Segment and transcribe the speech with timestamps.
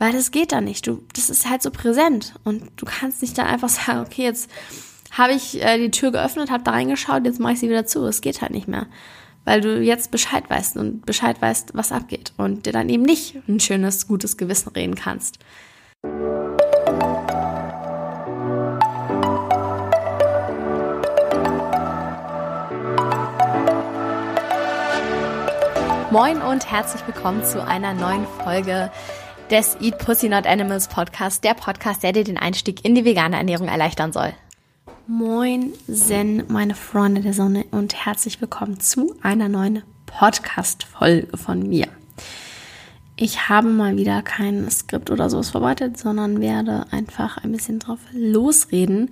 [0.00, 0.86] Weil das geht da nicht.
[0.86, 2.34] Du, das ist halt so präsent.
[2.42, 4.50] Und du kannst nicht dann einfach sagen, okay, jetzt
[5.10, 8.06] habe ich äh, die Tür geöffnet, habe da reingeschaut, jetzt mache ich sie wieder zu.
[8.06, 8.86] Es geht halt nicht mehr.
[9.44, 12.32] Weil du jetzt Bescheid weißt und Bescheid weißt, was abgeht.
[12.38, 15.38] Und dir dann eben nicht ein schönes, gutes Gewissen reden kannst.
[26.10, 28.90] Moin und herzlich willkommen zu einer neuen Folge
[29.50, 33.36] des Eat Pussy Not Animals Podcast, der Podcast, der dir den Einstieg in die vegane
[33.36, 34.32] Ernährung erleichtern soll.
[35.08, 41.88] Moin, Zen, meine Freunde der Sonne und herzlich willkommen zu einer neuen Podcast-Folge von mir.
[43.16, 47.98] Ich habe mal wieder kein Skript oder sowas vorbereitet, sondern werde einfach ein bisschen drauf
[48.12, 49.10] losreden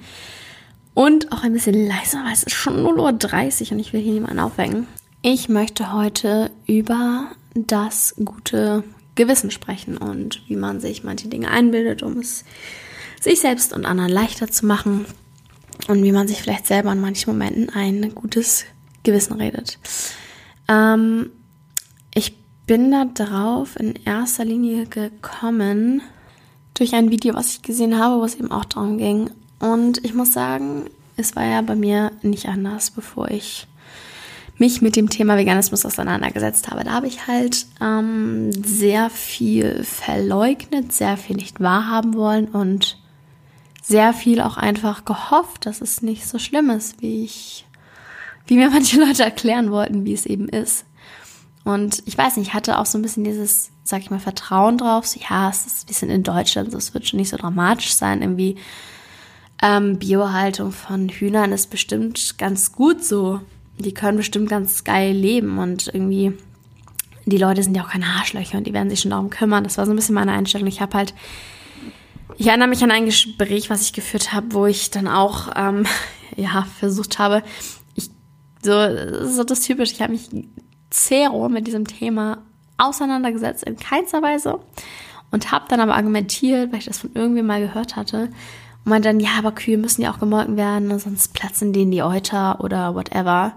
[0.94, 4.14] und auch ein bisschen leiser, weil es ist schon 0.30 Uhr und ich will hier
[4.14, 4.86] niemanden aufwecken.
[5.20, 8.84] Ich möchte heute über das gute
[9.18, 12.44] Gewissen sprechen und wie man sich manche Dinge einbildet, um es
[13.20, 15.04] sich selbst und anderen leichter zu machen
[15.88, 18.64] und wie man sich vielleicht selber in manchen Momenten ein gutes
[19.02, 19.78] Gewissen redet.
[20.68, 21.30] Ähm,
[22.14, 26.00] ich bin da drauf in erster Linie gekommen
[26.74, 29.30] durch ein Video, was ich gesehen habe, wo es eben auch darum ging.
[29.58, 30.84] Und ich muss sagen,
[31.16, 33.66] es war ja bei mir nicht anders, bevor ich
[34.58, 36.84] mich mit dem Thema Veganismus auseinandergesetzt habe.
[36.84, 42.98] Da habe ich halt ähm, sehr viel verleugnet, sehr viel nicht wahrhaben wollen und
[43.82, 47.66] sehr viel auch einfach gehofft, dass es nicht so schlimm ist, wie ich,
[48.46, 50.84] wie mir manche Leute erklären wollten, wie es eben ist.
[51.64, 54.78] Und ich weiß nicht, ich hatte auch so ein bisschen dieses, sag ich mal, Vertrauen
[54.78, 55.06] drauf.
[55.06, 57.94] So, ja, es ist, wir sind in Deutschland, so, es wird schon nicht so dramatisch
[57.94, 58.22] sein.
[58.22, 58.56] Irgendwie
[59.62, 63.40] ähm, Biohaltung von Hühnern ist bestimmt ganz gut so
[63.78, 66.32] die können bestimmt ganz geil leben und irgendwie,
[67.26, 69.64] die Leute sind ja auch keine Arschlöcher und die werden sich schon darum kümmern.
[69.64, 70.68] Das war so ein bisschen meine Einstellung.
[70.68, 71.14] Ich habe halt,
[72.36, 75.86] ich erinnere mich an ein Gespräch, was ich geführt habe, wo ich dann auch, ähm,
[76.36, 77.42] ja, versucht habe,
[77.94, 78.10] ich,
[78.62, 78.72] so,
[79.26, 80.28] so das typisch, ich habe mich
[80.90, 82.38] zero mit diesem Thema
[82.78, 84.60] auseinandergesetzt, in keinster Weise.
[85.30, 88.30] Und habe dann aber argumentiert, weil ich das von irgendwem mal gehört hatte,
[88.84, 92.02] und meinte dann, ja, aber Kühe müssen ja auch gemolken werden, sonst platzen denen die
[92.02, 93.52] Euter oder whatever.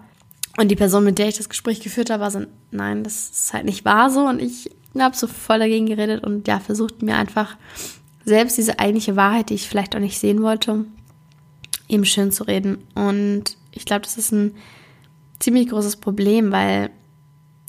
[0.57, 3.53] Und die Person, mit der ich das Gespräch geführt habe, war so, nein, das ist
[3.53, 4.27] halt nicht wahr so.
[4.27, 4.69] Und ich
[4.99, 7.55] habe so voll dagegen geredet und ja, versucht mir einfach
[8.25, 10.85] selbst diese eigentliche Wahrheit, die ich vielleicht auch nicht sehen wollte,
[11.87, 12.79] eben schön zu reden.
[12.95, 14.55] Und ich glaube, das ist ein
[15.39, 16.91] ziemlich großes Problem, weil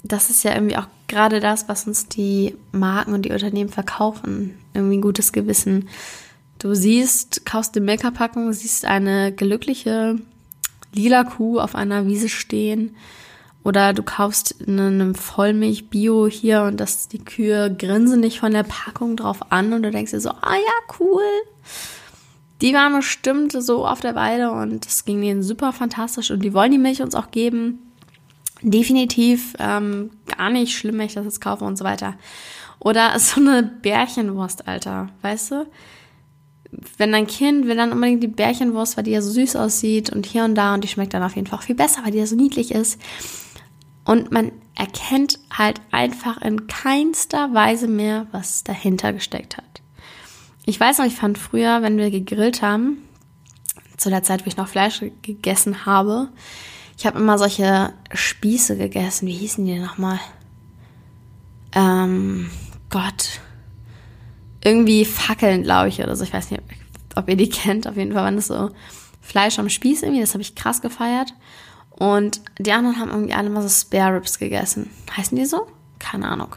[0.03, 4.55] das ist ja irgendwie auch gerade das, was uns die Marken und die Unternehmen verkaufen.
[4.73, 5.87] Irgendwie ein gutes Gewissen.
[6.59, 10.17] Du siehst, kaufst eine Milka-Packung, siehst eine glückliche
[10.93, 12.95] lila Kuh auf einer Wiese stehen
[13.63, 19.15] oder du kaufst eine Vollmilch-Bio hier und das, die Kühe grinsen dich von der Packung
[19.15, 21.23] drauf an und du denkst dir so, ah ja, cool.
[22.61, 26.53] Die waren bestimmt so auf der Weide und es ging denen super fantastisch und die
[26.53, 27.79] wollen die Milch uns auch geben.
[28.61, 32.15] Definitiv ähm, gar nicht schlimm, wenn ich das jetzt kaufe und so weiter.
[32.79, 35.65] Oder so eine Bärchenwurst, Alter, weißt du?
[36.97, 40.25] Wenn dein Kind will dann unbedingt die Bärchenwurst, weil die ja so süß aussieht und
[40.25, 42.19] hier und da und die schmeckt dann auf jeden Fall auch viel besser, weil die
[42.19, 42.99] ja so niedlich ist.
[44.05, 49.81] Und man erkennt halt einfach in keinster Weise mehr, was dahinter gesteckt hat.
[50.65, 52.97] Ich weiß noch, ich fand früher, wenn wir gegrillt haben,
[53.97, 56.29] zu der Zeit, wo ich noch Fleisch gegessen habe,
[56.97, 59.27] ich habe immer solche Spieße gegessen.
[59.27, 60.19] Wie hießen die denn nochmal?
[61.73, 62.49] Ähm,
[62.89, 63.41] Gott
[64.63, 66.23] irgendwie Fackeln, glaube ich, oder so.
[66.23, 66.63] Ich weiß nicht,
[67.15, 67.87] ob ihr die kennt.
[67.87, 68.69] Auf jeden Fall waren das so
[69.21, 70.21] Fleisch am Spieß irgendwie.
[70.21, 71.33] Das habe ich krass gefeiert.
[71.91, 74.89] Und die anderen haben irgendwie alle mal so Spare Ribs gegessen.
[75.15, 75.67] Heißen die so?
[75.99, 76.55] Keine Ahnung.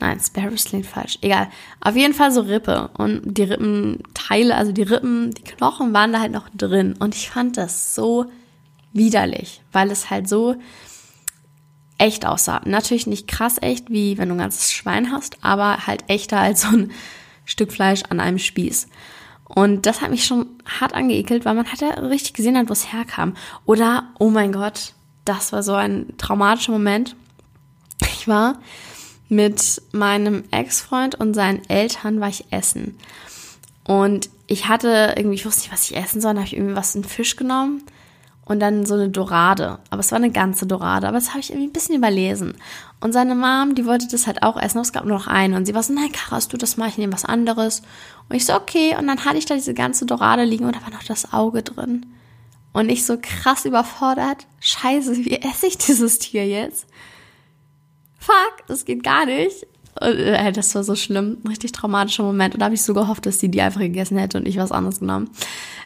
[0.00, 1.18] Nein, Spare Ribs klingt falsch.
[1.20, 1.48] Egal.
[1.80, 2.90] Auf jeden Fall so Rippe.
[2.94, 6.94] Und die Rippenteile, also die Rippen, die Knochen waren da halt noch drin.
[6.98, 8.26] Und ich fand das so
[8.92, 10.56] widerlich, weil es halt so
[11.98, 12.62] echt aussah.
[12.64, 16.62] Natürlich nicht krass echt, wie wenn du ein ganzes Schwein hast, aber halt echter als
[16.62, 16.90] so ein
[17.44, 18.88] Stück Fleisch an einem Spieß.
[19.44, 20.46] Und das hat mich schon
[20.80, 23.34] hart angeekelt, weil man halt ja richtig gesehen hat, wo es herkam.
[23.66, 24.94] Oder, oh mein Gott,
[25.24, 27.16] das war so ein traumatischer Moment.
[28.00, 28.58] Ich war
[29.28, 32.96] mit meinem Ex-Freund und seinen Eltern war ich essen.
[33.84, 36.76] Und ich hatte irgendwie, ich wusste nicht, was ich essen soll, dann habe ich irgendwie
[36.76, 37.82] was, einen Fisch genommen
[38.52, 39.78] und dann so eine Dorade.
[39.90, 42.54] Aber es war eine ganze Dorade, aber das habe ich irgendwie ein bisschen überlesen.
[43.00, 45.56] Und seine Mom, die wollte das halt auch essen, aber es gab nur noch eine.
[45.56, 47.82] Und sie war so, nein, Karas, du das mal, ich nehme was anderes.
[48.28, 48.96] Und ich so, okay.
[48.96, 51.62] Und dann hatte ich da diese ganze Dorade liegen und da war noch das Auge
[51.62, 52.06] drin.
[52.72, 54.46] Und ich so krass überfordert.
[54.60, 56.86] Scheiße, wie esse ich dieses Tier jetzt?
[58.18, 59.66] Fuck, das geht gar nicht.
[60.00, 62.54] äh, das war so schlimm, ein richtig traumatischer Moment.
[62.54, 64.72] Und da habe ich so gehofft, dass sie die einfach gegessen hätte und ich was
[64.72, 65.30] anderes genommen.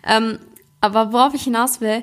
[0.06, 0.38] Ähm,
[0.80, 2.02] aber worauf ich hinaus will,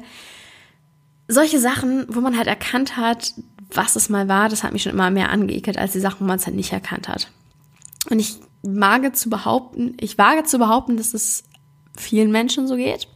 [1.28, 3.34] solche Sachen, wo man halt erkannt hat,
[3.72, 6.26] was es mal war, das hat mich schon immer mehr angeekelt, als die Sachen, wo
[6.26, 7.32] man es halt nicht erkannt hat.
[8.10, 11.44] Und ich wage zu behaupten, ich wage zu behaupten, dass es
[11.98, 13.08] vielen Menschen so geht,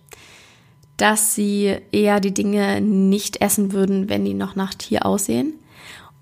[0.98, 5.54] dass sie eher die Dinge nicht essen würden, wenn die noch nach Tier aussehen.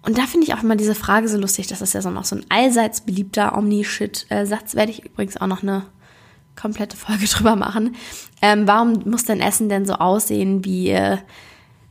[0.01, 2.25] Und da finde ich auch immer diese Frage so lustig, das ist ja so noch
[2.25, 5.83] so ein allseits beliebter Omni-Shit-Satz, werde ich übrigens auch noch eine
[6.55, 7.95] komplette Folge drüber machen.
[8.41, 11.17] Ähm, warum muss denn Essen denn so aussehen wie, äh,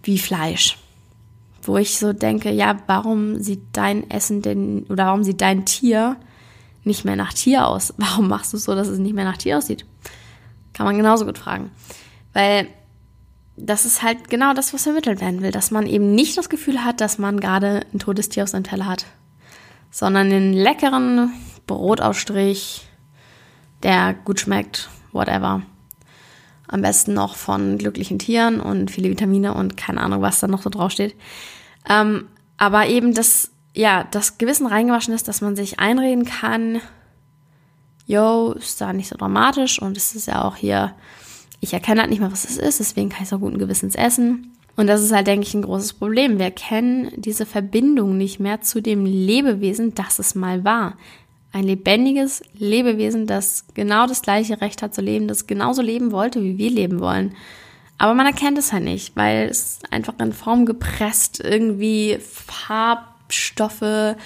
[0.05, 0.79] wie Fleisch?
[1.63, 6.17] Wo ich so denke, ja, warum sieht dein Essen denn, oder warum sieht dein Tier
[6.85, 7.95] nicht mehr nach Tier aus?
[7.99, 9.87] Warum machst du es so, dass es nicht mehr nach Tier aussieht?
[10.75, 11.71] Kann man genauso gut fragen.
[12.35, 12.69] Weil
[13.57, 16.85] das ist halt genau das, was vermittelt werden will, dass man eben nicht das Gefühl
[16.85, 19.07] hat, dass man gerade ein totes Tier auf seinem Teller hat,
[19.91, 21.33] sondern den leckeren
[21.67, 22.87] Brotaufstrich,
[23.83, 25.63] der gut schmeckt, whatever.
[26.67, 30.63] Am besten noch von glücklichen Tieren und viele Vitamine und keine Ahnung, was da noch
[30.63, 31.15] so draufsteht.
[31.89, 32.27] Ähm,
[32.57, 36.81] aber eben das, ja, das Gewissen reingewaschen ist, dass man sich einreden kann,
[38.07, 40.95] yo, ist da nicht so dramatisch und es ist ja auch hier,
[41.61, 43.95] ich erkenne halt nicht mehr, was es ist, deswegen kann ich es auch guten Gewissens
[43.95, 44.51] essen.
[44.77, 46.39] Und das ist halt, denke ich, ein großes Problem.
[46.39, 50.97] Wir kennen diese Verbindung nicht mehr zu dem Lebewesen, das es mal war.
[51.55, 56.43] Ein lebendiges Lebewesen, das genau das gleiche Recht hat zu leben, das genauso leben wollte,
[56.43, 57.35] wie wir leben wollen.
[57.97, 64.17] Aber man erkennt es halt nicht, weil es einfach in Form gepresst irgendwie Farbstoffe,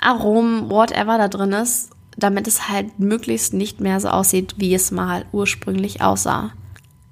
[0.00, 4.90] Aromen, whatever da drin ist damit es halt möglichst nicht mehr so aussieht, wie es
[4.90, 6.52] mal ursprünglich aussah.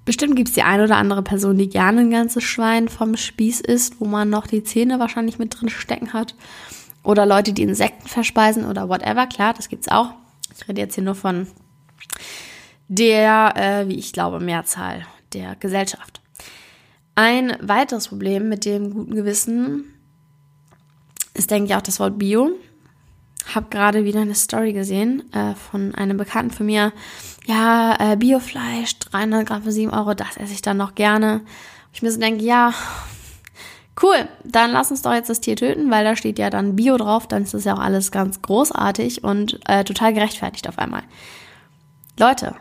[0.05, 3.61] Bestimmt gibt es die eine oder andere Person, die gerne ein ganzes Schwein vom Spieß
[3.61, 6.35] isst, wo man noch die Zähne wahrscheinlich mit drin stecken hat.
[7.06, 9.26] Oder Leute, die Insekten verspeisen oder whatever.
[9.26, 10.11] Klar, das gibt's auch.
[10.56, 11.47] Ich rede jetzt hier nur von
[12.88, 16.20] der, äh, wie ich glaube, Mehrzahl der Gesellschaft.
[17.14, 19.85] Ein weiteres Problem mit dem guten Gewissen
[21.35, 22.50] ist, denke ich, auch das Wort Bio
[23.55, 26.93] habe gerade wieder eine Story gesehen äh, von einem Bekannten von mir.
[27.47, 31.43] Ja, äh, Biofleisch, 300 Gramm für 7 Euro, das esse ich dann noch gerne.
[31.93, 32.75] Ich mir so denke, ja,
[34.02, 36.96] cool, dann lass uns doch jetzt das Tier töten, weil da steht ja dann Bio
[36.96, 41.02] drauf, dann ist das ja auch alles ganz großartig und äh, total gerechtfertigt auf einmal.
[42.19, 42.54] Leute,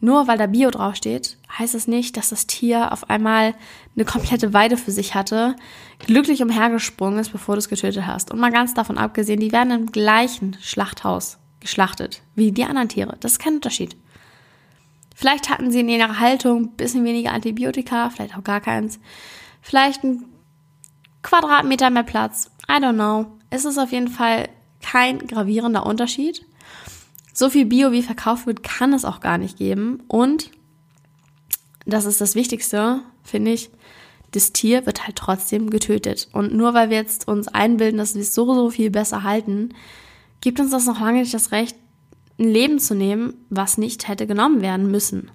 [0.00, 3.54] nur weil da Bio draufsteht, heißt es nicht, dass das Tier auf einmal
[3.94, 5.54] eine komplette Weide für sich hatte,
[6.00, 8.32] glücklich umhergesprungen ist, bevor du es getötet hast.
[8.32, 13.16] Und mal ganz davon abgesehen, die werden im gleichen Schlachthaus geschlachtet wie die anderen Tiere.
[13.20, 13.96] Das ist kein Unterschied.
[15.14, 18.98] Vielleicht hatten sie in ihrer Haltung ein bisschen weniger Antibiotika, vielleicht auch gar keins.
[19.60, 20.24] Vielleicht ein
[21.22, 22.50] Quadratmeter mehr Platz.
[22.68, 23.26] I don't know.
[23.50, 24.48] Es ist auf jeden Fall
[24.82, 26.44] kein gravierender Unterschied.
[27.32, 30.02] So viel Bio, wie verkauft wird, kann es auch gar nicht geben.
[30.08, 30.50] Und,
[31.86, 33.70] das ist das Wichtigste, finde ich,
[34.32, 36.28] das Tier wird halt trotzdem getötet.
[36.32, 39.74] Und nur weil wir jetzt uns einbilden, dass wir es so, so viel besser halten,
[40.40, 41.76] gibt uns das noch lange nicht das Recht,
[42.38, 45.30] ein Leben zu nehmen, was nicht hätte genommen werden müssen.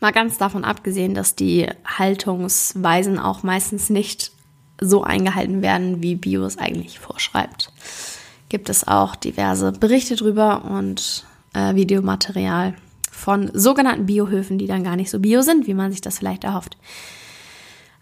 [0.00, 4.32] Mal ganz davon abgesehen, dass die Haltungsweisen auch meistens nicht
[4.80, 7.70] so eingehalten werden, wie Bio es eigentlich vorschreibt
[8.50, 11.24] gibt es auch diverse Berichte drüber und
[11.54, 12.74] äh, Videomaterial
[13.10, 16.44] von sogenannten Biohöfen, die dann gar nicht so bio sind, wie man sich das vielleicht
[16.44, 16.76] erhofft.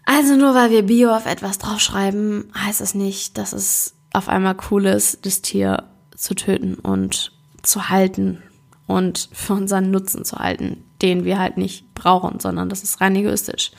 [0.05, 4.57] Also nur weil wir Bio auf etwas draufschreiben, heißt es nicht, dass es auf einmal
[4.71, 5.83] cool ist, das Tier
[6.15, 8.41] zu töten und zu halten
[8.87, 13.15] und für unseren Nutzen zu halten, den wir halt nicht brauchen, sondern das ist rein
[13.15, 13.71] egoistisch,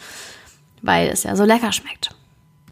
[0.83, 2.15] weil es ja so lecker schmeckt.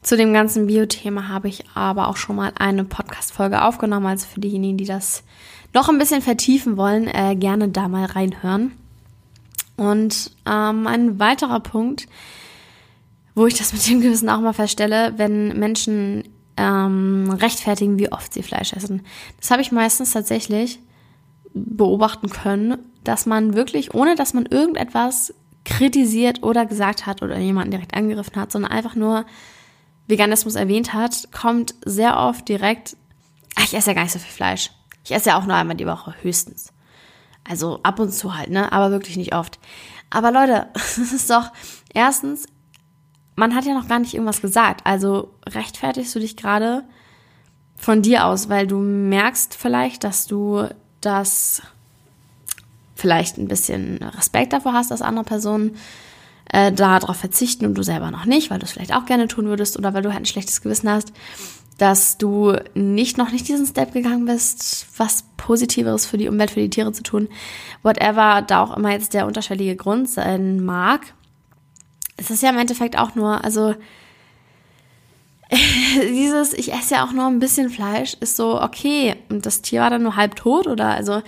[0.08, 4.06] Zu dem ganzen Bio-Thema habe ich aber auch schon mal eine Podcast-Folge aufgenommen.
[4.06, 5.22] Also für diejenigen, die das
[5.74, 8.72] noch ein bisschen vertiefen wollen, äh, gerne da mal reinhören.
[9.76, 12.06] Und ähm, ein weiterer Punkt,
[13.34, 16.24] wo ich das mit dem Gewissen auch mal feststelle, wenn Menschen
[16.56, 19.02] ähm, rechtfertigen, wie oft sie Fleisch essen.
[19.38, 20.78] Das habe ich meistens tatsächlich
[21.52, 25.34] beobachten können, dass man wirklich, ohne dass man irgendetwas
[25.66, 29.26] kritisiert oder gesagt hat oder jemanden direkt angegriffen hat, sondern einfach nur
[30.08, 32.96] Veganismus erwähnt hat, kommt sehr oft direkt,
[33.54, 34.70] ach, ich esse ja gar nicht so viel Fleisch.
[35.04, 36.72] Ich esse ja auch nur einmal die Woche, höchstens.
[37.48, 38.72] Also ab und zu halt, ne?
[38.72, 39.58] Aber wirklich nicht oft.
[40.10, 41.50] Aber Leute, es ist doch,
[41.94, 42.46] erstens,
[43.36, 44.80] man hat ja noch gar nicht irgendwas gesagt.
[44.84, 46.84] Also rechtfertigst du dich gerade
[47.76, 50.68] von dir aus, weil du merkst vielleicht, dass du
[51.00, 51.62] das
[52.96, 55.76] vielleicht ein bisschen Respekt davor hast, dass andere Personen
[56.52, 59.46] äh, darauf verzichten und du selber noch nicht, weil du es vielleicht auch gerne tun
[59.46, 61.12] würdest oder weil du halt ein schlechtes Gewissen hast.
[61.76, 66.60] dass du nicht noch nicht diesen Step gegangen bist, was Positiveres für die Umwelt, für
[66.60, 67.28] die Tiere zu tun,
[67.84, 71.14] whatever da auch immer jetzt der unterschwellige Grund sein mag.
[72.16, 73.76] Es ist ja im Endeffekt auch nur, also
[76.10, 79.80] dieses, ich esse ja auch nur ein bisschen Fleisch, ist so, okay, und das Tier
[79.80, 81.22] war dann nur halb tot oder also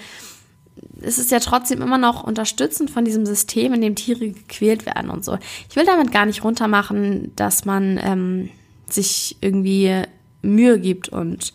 [1.03, 5.11] es ist ja trotzdem immer noch unterstützend von diesem System, in dem Tiere gequält werden
[5.11, 5.39] und so.
[5.69, 8.51] Ich will damit gar nicht runtermachen, dass man ähm,
[8.89, 10.03] sich irgendwie
[10.43, 11.53] Mühe gibt und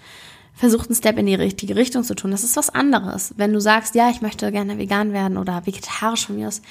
[0.53, 2.31] versucht, einen Step in die richtige Richtung zu tun.
[2.31, 3.33] Das ist was anderes.
[3.37, 6.61] Wenn du sagst, ja, ich möchte gerne vegan werden oder vegetarisch von mir aus,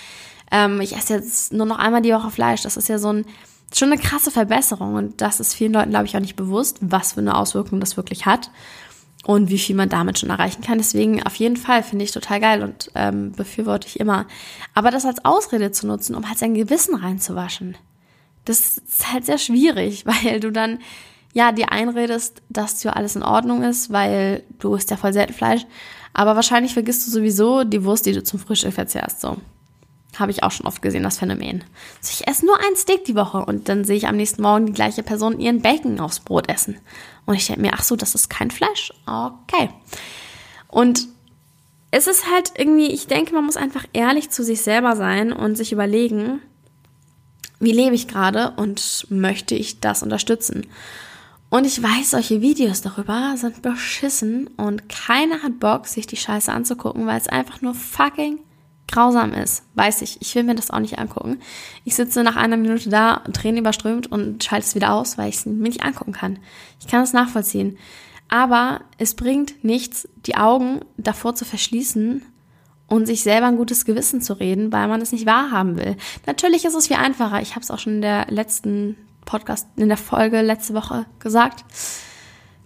[0.50, 3.26] ähm, ich esse jetzt nur noch einmal die Woche Fleisch, das ist ja so ein,
[3.74, 7.12] schon eine krasse Verbesserung und das ist vielen Leuten, glaube ich, auch nicht bewusst, was
[7.12, 8.50] für eine Auswirkung das wirklich hat
[9.24, 10.78] und wie viel man damit schon erreichen kann.
[10.78, 14.26] Deswegen auf jeden Fall finde ich total geil und ähm, befürworte ich immer.
[14.74, 17.76] Aber das als Ausrede zu nutzen, um halt sein Gewissen reinzuwaschen,
[18.44, 20.78] das ist halt sehr schwierig, weil du dann
[21.32, 25.32] ja dir einredest, dass ja alles in Ordnung ist, weil du isst ja voll selten
[25.32, 25.66] Fleisch.
[26.12, 29.20] Aber wahrscheinlich vergisst du sowieso die Wurst, die du zum Frühstück verzehrst.
[29.20, 29.36] So.
[30.18, 31.64] Habe ich auch schon oft gesehen, das Phänomen.
[31.99, 34.66] Also ich esse nur ein Steak die Woche und dann sehe ich am nächsten Morgen
[34.66, 36.76] die gleiche Person ihren Bacon aufs Brot essen.
[37.26, 38.92] Und ich denke mir, ach so, das ist kein Fleisch.
[39.06, 39.71] Okay.
[40.68, 41.09] Und
[41.90, 45.56] es ist halt irgendwie, ich denke, man muss einfach ehrlich zu sich selber sein und
[45.56, 46.40] sich überlegen,
[47.61, 50.66] wie lebe ich gerade und möchte ich das unterstützen?
[51.50, 56.52] Und ich weiß, solche Videos darüber sind beschissen und keiner hat Bock, sich die Scheiße
[56.52, 58.40] anzugucken, weil es einfach nur fucking
[58.94, 60.20] grausam ist, weiß ich.
[60.20, 61.40] Ich will mir das auch nicht angucken.
[61.84, 65.36] Ich sitze nach einer Minute da, Tränen überströmt und schalte es wieder aus, weil ich
[65.36, 66.38] es mir nicht angucken kann.
[66.80, 67.76] Ich kann es nachvollziehen.
[68.28, 72.22] Aber es bringt nichts, die Augen davor zu verschließen
[72.86, 75.96] und sich selber ein gutes Gewissen zu reden, weil man es nicht wahrhaben will.
[76.26, 77.42] Natürlich ist es viel einfacher.
[77.42, 81.64] Ich habe es auch schon in der letzten Podcast, in der Folge letzte Woche gesagt,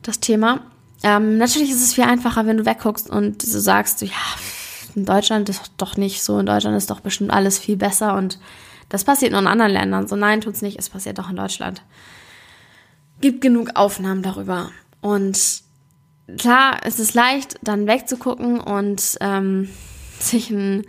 [0.02, 0.60] das Thema.
[1.02, 4.10] Ähm, natürlich ist es viel einfacher, wenn du wegguckst und so sagst, ja,
[4.98, 8.38] in Deutschland ist doch nicht so, in Deutschland ist doch bestimmt alles viel besser und
[8.88, 10.08] das passiert nur in anderen Ländern.
[10.08, 11.82] So nein, tut's nicht, es passiert doch in Deutschland.
[13.20, 14.70] Gibt genug Aufnahmen darüber.
[15.00, 15.62] Und
[16.36, 19.68] klar, es ist leicht, dann wegzugucken und ähm,
[20.18, 20.84] sich ein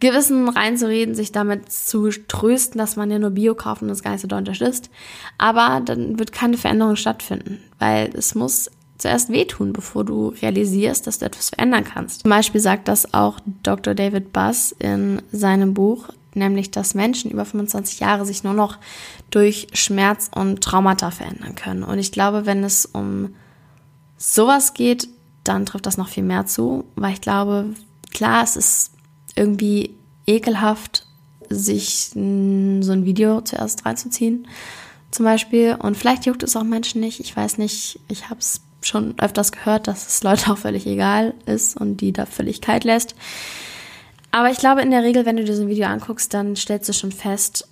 [0.00, 4.20] Gewissen reinzureden, sich damit zu trösten, dass man ja nur Bio kauft und das nicht
[4.20, 4.90] so unterstützt.
[5.38, 8.70] Aber dann wird keine Veränderung stattfinden, weil es muss
[9.04, 12.22] zuerst wehtun, bevor du realisierst, dass du etwas verändern kannst.
[12.22, 13.94] Zum Beispiel sagt das auch Dr.
[13.94, 18.78] David Buss in seinem Buch, nämlich dass Menschen über 25 Jahre sich nur noch
[19.28, 21.82] durch Schmerz und Traumata verändern können.
[21.82, 23.34] Und ich glaube, wenn es um
[24.16, 25.08] sowas geht,
[25.44, 27.74] dann trifft das noch viel mehr zu, weil ich glaube,
[28.14, 28.92] klar, es ist
[29.36, 29.94] irgendwie
[30.26, 31.06] ekelhaft,
[31.50, 34.48] sich so ein Video zuerst reinzuziehen,
[35.10, 35.76] zum Beispiel.
[35.78, 37.20] Und vielleicht juckt es auch Menschen nicht.
[37.20, 38.00] Ich weiß nicht.
[38.08, 42.12] Ich habe es schon öfters gehört, dass es Leute auch völlig egal ist und die
[42.12, 43.14] da völlig kalt lässt.
[44.30, 46.88] Aber ich glaube, in der Regel, wenn du dir so ein Video anguckst, dann stellst
[46.88, 47.68] du schon fest,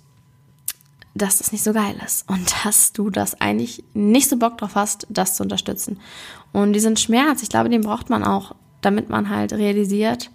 [1.15, 4.75] dass das nicht so geil ist und dass du das eigentlich nicht so Bock drauf
[4.75, 5.99] hast, das zu unterstützen.
[6.51, 10.31] Und diesen Schmerz, ich glaube, den braucht man auch, damit man halt realisiert,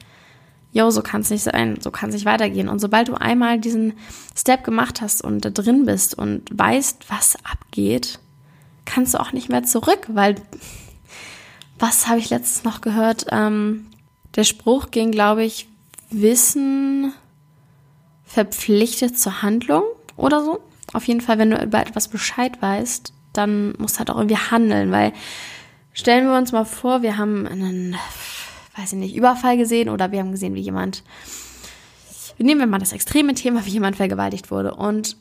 [0.72, 2.68] yo, so kann es nicht sein, so kann es nicht weitergehen.
[2.68, 3.94] Und sobald du einmal diesen
[4.36, 8.20] Step gemacht hast und da drin bist und weißt, was abgeht,
[8.88, 10.36] kannst du auch nicht mehr zurück, weil
[11.78, 13.26] was habe ich letztens noch gehört?
[13.30, 13.86] Ähm,
[14.34, 15.68] der Spruch ging, glaube ich,
[16.10, 17.12] Wissen
[18.24, 19.84] verpflichtet zur Handlung
[20.16, 20.60] oder so.
[20.92, 24.36] Auf jeden Fall, wenn du über etwas Bescheid weißt, dann musst du halt auch irgendwie
[24.36, 25.12] handeln, weil
[25.92, 27.94] stellen wir uns mal vor, wir haben einen,
[28.76, 31.04] weiß ich nicht, Überfall gesehen oder wir haben gesehen, wie jemand,
[32.38, 35.16] nehmen wir mal das extreme Thema, wie jemand vergewaltigt wurde und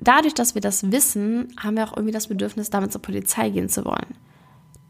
[0.00, 3.68] dadurch, dass wir das wissen, haben wir auch irgendwie das Bedürfnis, damit zur Polizei gehen
[3.68, 4.16] zu wollen.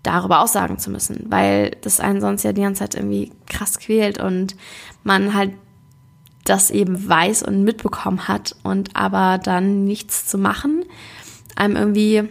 [0.02, 4.19] Darüber aussagen zu müssen, weil das einen sonst ja die ganze Zeit irgendwie krass quält
[4.19, 4.57] und
[5.05, 5.52] man halt
[6.45, 10.85] das eben weiß und mitbekommen hat und aber dann nichts zu machen,
[11.55, 12.29] einem irgendwie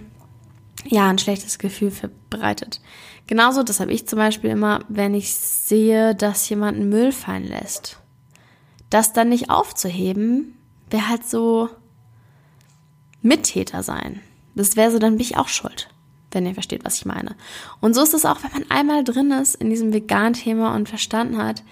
[0.86, 2.82] ja ein schlechtes Gefühl verbreitet.
[3.28, 8.00] Genauso, das habe ich zum Beispiel immer, wenn ich sehe, dass jemand Müll fallen lässt.
[8.90, 10.58] Das dann nicht aufzuheben,
[10.90, 11.70] wäre halt so,
[13.22, 14.22] Mittäter sein.
[14.56, 15.90] Das wäre so, dann bin ich auch schuld,
[16.32, 17.36] wenn ihr versteht, was ich meine.
[17.82, 21.38] Und so ist es auch, wenn man einmal drin ist in diesem Vegan-Thema und verstanden
[21.38, 21.64] hat,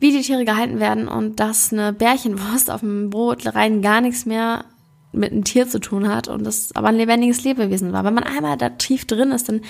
[0.00, 4.26] wie die Tiere gehalten werden und dass eine Bärchenwurst auf dem Brot rein gar nichts
[4.26, 4.64] mehr
[5.12, 8.04] mit einem Tier zu tun hat und das aber ein lebendiges Lebewesen war.
[8.04, 9.62] Wenn man einmal da tief drin ist, dann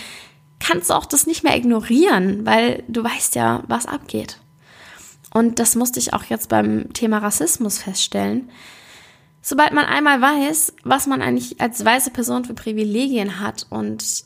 [0.58, 4.38] kannst du auch das nicht mehr ignorieren, weil du weißt ja, was abgeht.
[5.32, 8.50] Und das musste ich auch jetzt beim Thema Rassismus feststellen,
[9.44, 14.24] sobald man einmal weiß, was man eigentlich als weiße Person für Privilegien hat und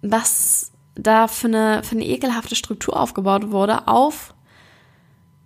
[0.00, 4.34] was da für eine, für eine ekelhafte Struktur aufgebaut wurde, auf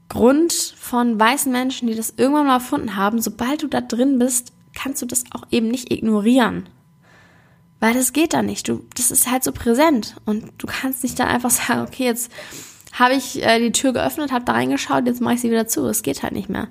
[0.09, 3.21] Grund von weißen Menschen, die das irgendwann mal erfunden haben.
[3.21, 6.69] Sobald du da drin bist, kannst du das auch eben nicht ignorieren.
[7.81, 8.69] Weil das geht da nicht.
[8.69, 10.17] Du, das ist halt so präsent.
[10.25, 12.31] Und du kannst nicht dann einfach sagen, okay, jetzt
[12.93, 15.87] habe ich äh, die Tür geöffnet, habe da reingeschaut, jetzt mache ich sie wieder zu.
[15.87, 16.69] Es geht halt nicht mehr.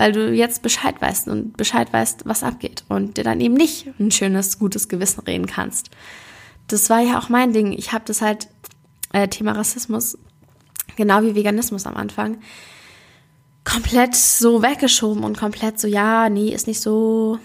[0.00, 2.84] Weil du jetzt Bescheid weißt und Bescheid weißt, was abgeht.
[2.88, 5.90] Und dir dann eben nicht ein schönes, gutes Gewissen reden kannst.
[6.68, 7.72] Das war ja auch mein Ding.
[7.72, 8.48] Ich habe das halt,
[9.12, 10.16] äh, Thema Rassismus,
[10.96, 12.38] genau wie Veganismus am Anfang,
[13.62, 17.38] komplett so weggeschoben und komplett so, ja, nee, ist nicht so,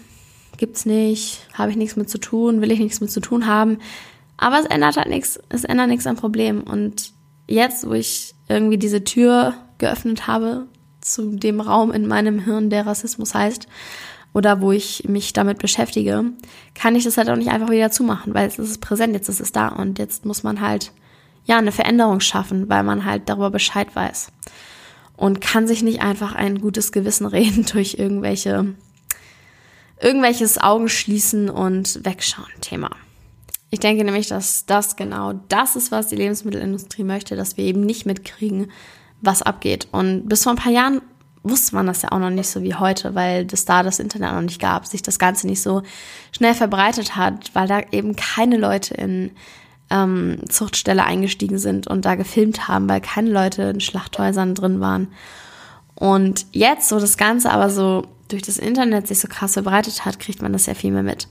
[0.55, 3.79] gibt's nicht, habe ich nichts mit zu tun, will ich nichts mit zu tun haben.
[4.37, 6.63] Aber es ändert halt nichts, es ändert nichts am Problem.
[6.63, 7.11] Und
[7.49, 10.67] jetzt, wo ich irgendwie diese Tür geöffnet habe
[11.05, 13.67] zu dem Raum in meinem Hirn, der Rassismus heißt,
[14.33, 16.25] oder wo ich mich damit beschäftige,
[16.73, 19.39] kann ich das halt auch nicht einfach wieder zumachen, weil es ist präsent, jetzt ist
[19.39, 20.91] es da und jetzt muss man halt
[21.45, 24.31] ja eine Veränderung schaffen, weil man halt darüber Bescheid weiß
[25.15, 28.73] und kann sich nicht einfach ein gutes Gewissen reden durch irgendwelche
[30.01, 32.89] irgendwelches Augenschließen und Wegschauen Thema.
[33.69, 37.81] Ich denke nämlich, dass das genau das ist, was die Lebensmittelindustrie möchte, dass wir eben
[37.81, 38.71] nicht mitkriegen,
[39.25, 39.87] was abgeht.
[39.91, 41.01] Und bis vor ein paar Jahren
[41.43, 44.33] wusste man das ja auch noch nicht so wie heute, weil das da das Internet
[44.33, 45.83] noch nicht gab, sich das Ganze nicht so
[46.31, 49.31] schnell verbreitet hat, weil da eben keine Leute in
[49.91, 55.09] ähm, Zuchtstelle eingestiegen sind und da gefilmt haben, weil keine Leute in Schlachthäusern drin waren.
[55.93, 60.19] Und jetzt, so das Ganze aber so durch das Internet sich so krass verbreitet hat,
[60.19, 61.27] kriegt man das ja viel mehr mit.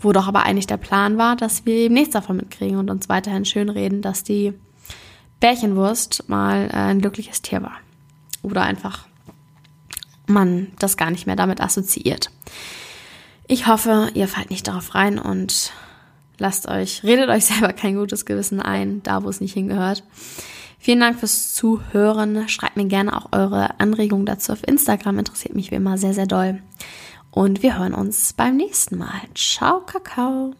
[0.00, 3.08] Wo doch aber eigentlich der Plan war, dass wir eben nichts davon mitkriegen und uns
[3.08, 4.54] weiterhin schönreden, dass die
[5.40, 7.78] Bärchenwurst mal äh, ein glückliches Tier war.
[8.42, 9.06] Oder einfach
[10.26, 12.30] man das gar nicht mehr damit assoziiert.
[13.46, 15.72] Ich hoffe, ihr fallt nicht darauf rein und
[16.38, 20.02] lasst euch, redet euch selber kein gutes Gewissen ein, da wo es nicht hingehört.
[20.78, 22.46] Vielen Dank fürs Zuhören.
[22.48, 25.18] Schreibt mir gerne auch eure Anregungen dazu auf Instagram.
[25.18, 26.62] Interessiert mich wie immer sehr, sehr doll.
[27.30, 29.22] Und wir hören uns beim nächsten Mal.
[29.34, 30.54] Ciao, Kakao.